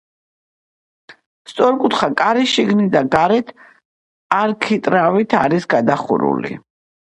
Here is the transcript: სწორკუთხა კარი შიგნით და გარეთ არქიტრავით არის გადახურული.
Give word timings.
სწორკუთხა 1.51 2.09
კარი 2.21 2.47
შიგნით 2.55 2.89
და 2.97 3.03
გარეთ 3.17 3.53
არქიტრავით 4.41 5.39
არის 5.45 5.71
გადახურული. 5.77 6.59